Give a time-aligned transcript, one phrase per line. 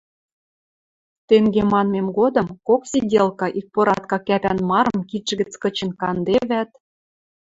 [1.27, 6.69] Тенге манмем годым кок сиделка икпоратка кӓпӓн марым кидшӹ гӹц кычен кандевӓт